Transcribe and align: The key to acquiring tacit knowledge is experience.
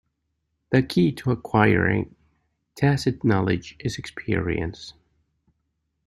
The 0.71 0.81
key 0.81 1.11
to 1.11 1.29
acquiring 1.29 2.15
tacit 2.73 3.23
knowledge 3.23 3.75
is 3.79 3.99
experience. 3.99 4.95